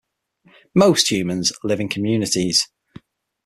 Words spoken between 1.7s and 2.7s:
in communities.